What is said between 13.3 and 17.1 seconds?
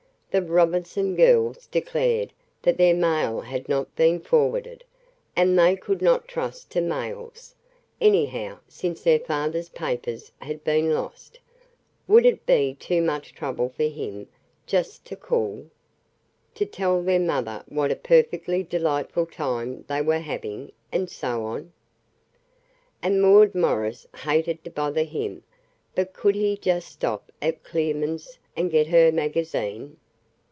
trouble for him just to call? To tell